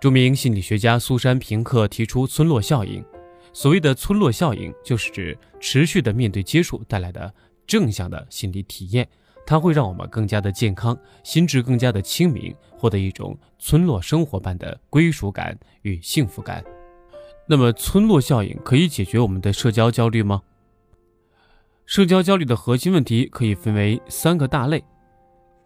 [0.00, 3.04] 著名心理学家苏珊·平克提出村落效应。
[3.52, 7.34] 所谓的村落效应，就是指持续的面对接触带来的
[7.66, 9.06] 正向的心理体验，
[9.46, 16.64] 它会让我们更加的健康，心智更加的清明，获得一种村落生活般的归属感与幸福感。
[17.46, 20.40] 那么，村落效应可以解决我们的社交焦虑吗？
[21.84, 24.82] 社交焦虑的核心问题可以分为三个大类。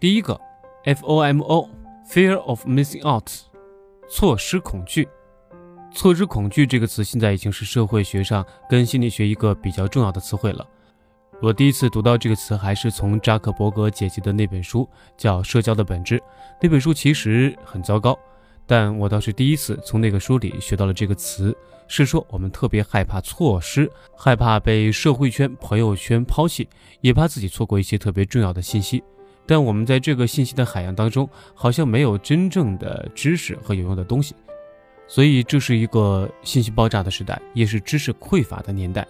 [0.01, 0.41] 第一个
[0.87, 3.54] ，FOMO，Fear of Missing Out。
[4.09, 5.09] 错失恐惧，
[5.93, 10.67] 错失恐惧这个词现在已经是社会学上跟心理学一个比较重要的词汇了。
[11.43, 16.19] 我第一次读到这个词还是从扎克伯格解辑的那本书，叫《社交的本质》。
[16.63, 18.17] 那本书其实很糟糕，
[18.67, 21.57] 但我倒是第一次从那个书里学到了这个词，
[21.89, 26.69] 是说我们特别害怕错失，害怕被社会圈、朋友圈抛弃，
[27.01, 29.03] 也怕自己错过一些特别重要的信息。
[29.47, 34.35] 但我们在这个信息的海洋当中，好像没有真正的知识和有用的东西，
[35.07, 39.07] 所以这是一个信息爆炸的时代，也是知识匮乏的年代。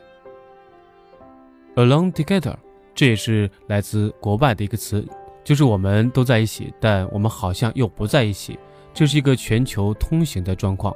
[1.76, 2.54] Alone together，
[2.94, 5.06] 这也是来自国外的一个词，
[5.42, 8.58] 就是我们都在一起，但我们好像又不在一起。
[8.92, 10.94] 这是一个全球通行的状况，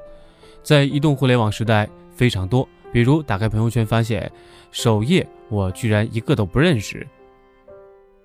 [0.63, 2.69] 在移动互联网时代非常多。
[2.93, 4.31] 比如打开朋友圈，发现
[4.71, 7.07] 首页我居然一个都不认识。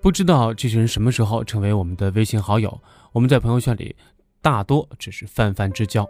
[0.04, 2.78] 不知道这群人什么时候成为我们的微信好友？
[3.10, 3.96] 我们在朋友圈里
[4.42, 6.06] 大多只是泛泛之交。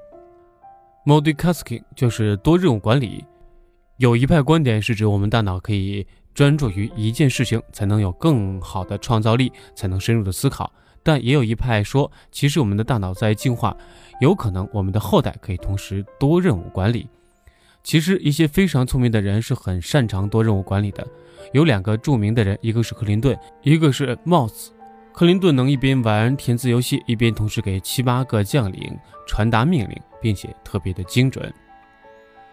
[1.06, 3.24] Multitasking 就是多任务管理。
[3.98, 10.72] 有一派观点是指我们大脑可以专注于一件事情，才能有更好的创造力，才能深入的思考。
[11.04, 13.76] 但也有一派说，其实我们的大脑在进化，
[14.20, 17.08] 有可能我们的后代可以同时多任务管理。
[17.84, 21.06] 其实一些非常聪明的人是很擅长多任务管理的。
[21.52, 24.72] 有两个著名的人，一个是克林顿，一个是帽子。
[25.12, 31.52] 克林顿能一边玩填字游戏，一边同时给七八个将领传达命令，并且特别的精准。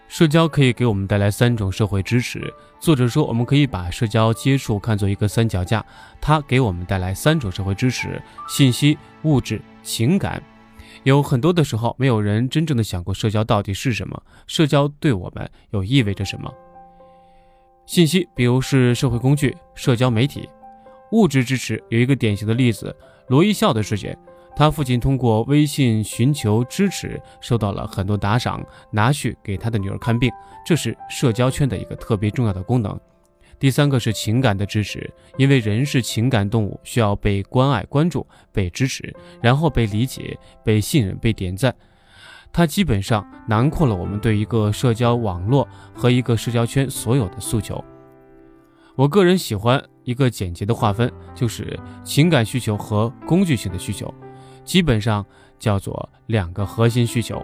[0.10, 2.54] 社交可以给我们带来三种社会支持。
[2.82, 5.84] 作者说，我们可以把社交接触看作一个三脚架，
[6.20, 10.44] 它给我们带来三种社会支持：信息、物质、情感。
[11.04, 16.54] 有很多的时候，没有人真正的想过社交到底是什么，社交对我们又意味着什么。
[17.88, 20.48] 信息，比如是社会工具、社交媒体；
[21.12, 22.96] 物质支持有一个典型的例子，
[23.28, 24.18] 罗一笑的事件。
[24.56, 30.30] 他父亲通过微信寻求支持，收到了很多打赏，拿去给他的女儿看病，
[30.64, 33.00] 这是社交圈的一个特别重要的功能。
[33.62, 35.08] 第三个是情感的支持，
[35.38, 40.36] 因为人是情感动物，需要被关爱、关注、被支持，然后被理解、
[40.66, 41.76] 被信任、被点赞。
[42.52, 47.86] 它基本上囊括了我们对一个社交网络和一个社交圈所有的诉求。
[48.96, 54.12] 我个人喜欢一个简洁的划分，就是情感需求和工具性的需求，
[54.66, 55.24] 基本上
[55.60, 57.40] 叫做两个核心需求。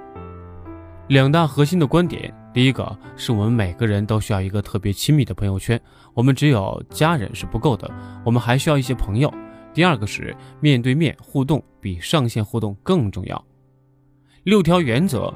[1.09, 5.79] 两大核心的观点：第一个是我们每个人都需要一个特别亲密的朋友圈，
[6.15, 7.87] 我们只有家人是不够的，
[8.25, 9.31] 我们还需要一些朋友。
[9.75, 13.45] 第二个是面对面互动比上线互动更重要。
[14.41, 15.31] 六条原则，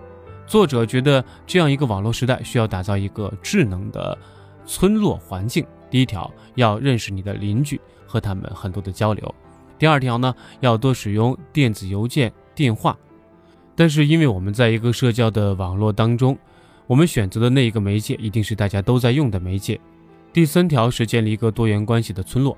[0.47, 4.17] 作者觉得这样一个网络时代需要打造一个智能的
[4.65, 5.63] 村落环境。
[5.91, 9.35] 第一条，要认识你的邻居，和他们很多的交流。
[9.77, 12.97] 第二条呢，要多使用电子邮件、电话。
[13.75, 16.35] 但是因为我们在一个社交的网络当中，
[16.91, 19.79] 我们选择的那一个媒介一定是大家都在用的媒介。
[20.33, 22.57] 第三条是建立一个多元关系的村落。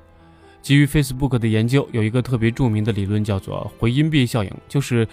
[0.60, 5.08] 基于 Facebook 的研究，有一个特别著名的理论叫做回音壁效应，就是。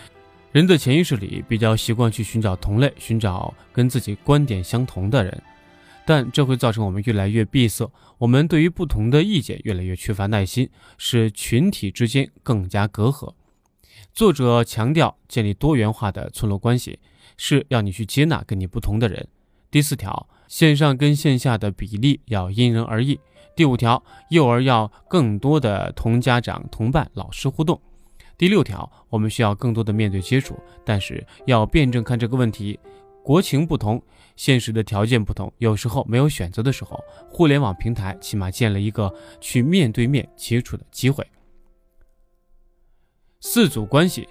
[0.52, 5.42] 人的潜意识里比较习惯去寻找同类，寻找跟自己观点相同的人，
[6.06, 13.34] 但这会造成我们越来越闭塞，我们对于不同的意见越来越缺乏耐心，使群体之间更加隔阂。
[14.14, 16.98] 作者强调建立多元化的村落关系，
[17.42, 19.26] 是要你去接纳跟你不同的人。
[19.70, 23.18] 第四条，线上跟线下的比例要因人而异。
[23.56, 27.80] 第五条，幼儿要更多的同家长、同伴、老师互动。
[28.36, 30.54] 第六条，我们需要更多的面对接触，
[30.84, 32.78] 但是要辩证看这个问题。
[33.24, 34.02] 国情不同，
[34.36, 39.10] 现实的条件不同，有时候没有选择的时候，互联网平台起码建了一个
[39.40, 41.26] 去面对面接触的机会。
[43.40, 44.28] 四组关系：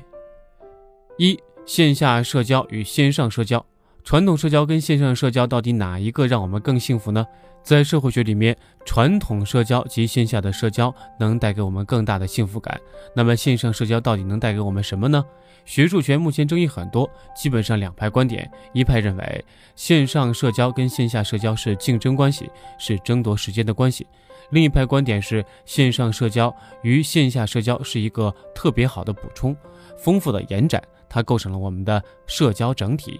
[1.17, 1.39] 一、
[1.69, 3.63] 线下社交与线上社交。
[4.03, 7.23] 传统社交跟线上社交到底哪一个让我们更幸福呢？
[7.61, 12.81] 在社会学里面，传统社交及线下的社交能带给我们更大的幸福感。
[13.15, 15.23] 那么线上社交到底能带给我们什么呢？
[15.63, 19.45] 学术圈目前争议很多，基本上两派观点：一派认为
[19.75, 22.49] 线上社交跟线下社交是竞争关系，
[22.79, 24.03] 是争夺时间的关系；
[24.49, 26.51] 另一派观点是线上社交
[26.81, 29.55] 与线下社交是一个特别好的补充。
[29.99, 33.19] 丰富的延展，它构成了我们的社交整体。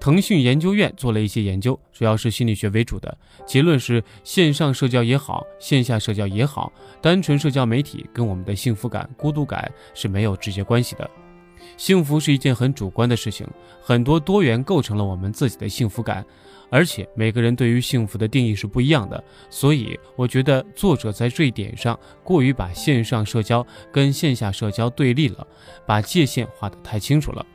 [0.00, 3.16] 腾讯研究院做了一些研究，主要是心理学为主的，
[3.46, 6.70] 结论是线上社交也好，线下社交也好，
[7.00, 11.08] 单纯社交媒体跟我们的幸福感、孤独感是没有直接关系的。
[11.78, 13.48] 幸福是一件很主观的事情，
[13.80, 16.22] 很多多元构成了我们自己的幸福感，
[16.74, 19.22] 而且每个人对于幸福的定义是不一样的。
[19.48, 25.46] 所以，我觉得作者在这一点上过于把线上社交跟线下社交对立了，
[25.86, 27.46] 把界限画得太清楚了。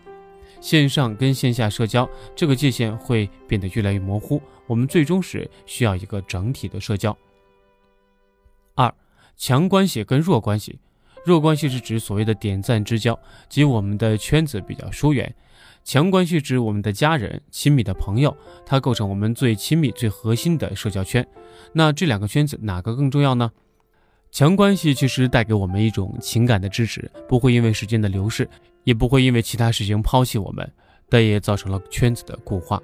[0.61, 7.15] 线上跟线下社交这个界限会变得越来越模糊，我们最终是需要一个整体的社交。
[8.75, 8.93] 二，
[9.35, 10.79] 强关系跟弱关系。
[11.25, 13.19] 弱关系是指所谓的点赞之交，
[13.49, 15.29] 即我们的圈子比较疏远；
[15.83, 18.35] 强关系指我们的家人、亲密的朋友，
[18.65, 21.27] 它构成我们最亲密、最核心的社交圈。
[21.73, 23.51] 那这两个圈子哪个更重要呢？
[24.31, 28.47] 强关系其实带给我们一种情感的支持，不会因为时间的流逝，
[28.83, 30.71] 也不会因为其他事情抛弃我们，
[31.09, 32.79] 但也造成了圈子的固化。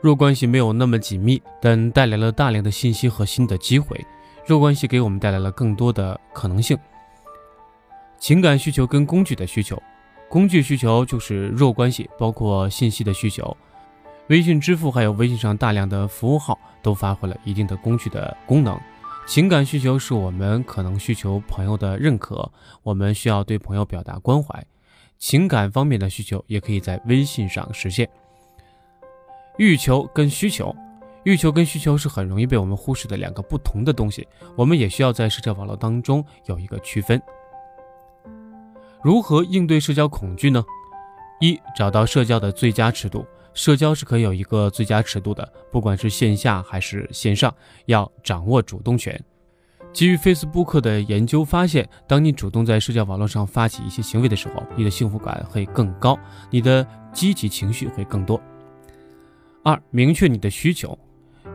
[0.00, 4.00] 弱关系没有那么紧密，但带来了大量的信息和新的机会。
[4.46, 6.78] 弱关系给我们带来了更多的可能性。
[8.20, 9.82] 情感需求跟工具的需求，
[10.28, 13.56] 工具需求就是弱关系，包括信息的需求。
[14.28, 18.78] 微信支付还有微信上大量的服务号都发挥了一定的工具的功能。
[19.26, 22.50] 情感需求是我们可能需求朋友的认可，
[22.82, 24.64] 我们需要对朋友表达关怀。
[25.18, 28.08] 情感方面的需求也可以在微信上实现。
[29.58, 30.74] 欲求跟需求，
[31.24, 37.20] 欲求跟需求是很容易被我们忽视的两个不同的东西，我们也需要在社交网络当中有一个区分。
[39.06, 40.64] 如何应对社交恐惧呢？
[41.40, 43.24] 一、找到社交的最佳尺度。
[43.54, 47.54] 社交是可以有一个最佳尺度的，不管是线下还是线上，
[47.84, 49.16] 要掌握主动权。
[49.92, 56.18] 基于 Facebook 的研究发现，当你主动在社交网络上发起一些行为的时候，你的幸福感会更高，
[56.50, 58.42] 你的积极情绪会更多。
[59.62, 60.98] 二、明确你的需求。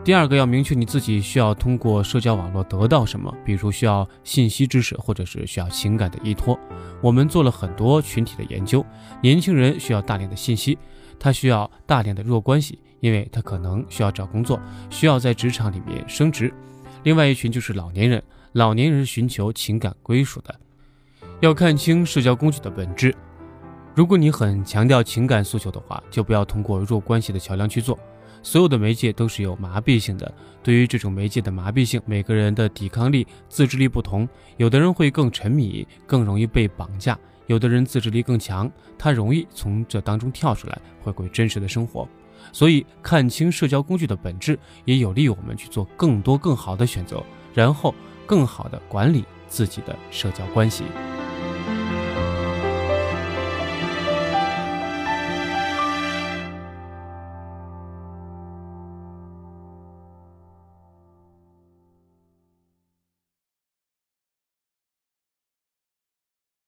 [0.03, 6.59] 第二个要明确你自己需要通过社交网络得到什么，比如需要信息支持，或者是需要情感的依托。
[7.01, 8.83] 我们做了很多群体的研究，
[9.21, 10.75] 年轻人需要大量的信息，
[11.19, 14.59] 他需要大量的弱关系，因为他可能需要找工作，
[14.89, 16.51] 需要在职场里面升职。
[17.03, 20.59] 另外一群就是老年人，老年人寻求情感归属的。
[21.41, 23.15] 要看清社交工具的本质。
[23.93, 27.99] 如果你很强调情感诉求的话，就不要通过弱关系的桥梁去做。
[28.43, 30.33] 所有的媒介都是有麻痹性的。
[30.63, 34.27] 对于这种媒介的麻痹性，每个人的抵抗力、自制力不同。
[34.57, 37.15] 有的人会更沉迷，更容易被绑架；
[37.47, 42.07] 有的人自制力更强，他容易从这当中跳出来，回归真实的生活。
[42.51, 47.23] 所以，看清社交工具的本质，也有利于我们去做更多更好的选择，
[47.53, 47.93] 然后
[48.25, 50.83] 更好的管理自己的社交关系。